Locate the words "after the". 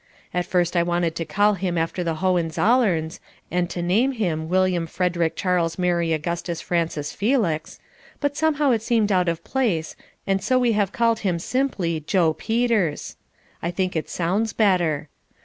1.77-2.15